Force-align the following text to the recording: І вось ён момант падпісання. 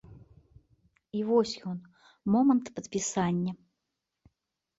І 1.19 1.21
вось 1.27 1.53
ён 1.73 1.77
момант 2.37 2.65
падпісання. 2.79 3.53